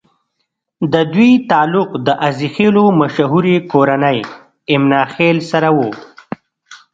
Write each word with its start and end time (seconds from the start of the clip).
ددوي 0.93 1.31
تعلق 1.49 1.89
د 2.05 2.07
عزيخېلو 2.25 2.83
مشهورې 2.99 3.57
کورنۍ 3.71 4.19
اِمنه 4.73 4.99
خېل 5.13 5.37
سره 5.51 5.69
وو 5.77 5.89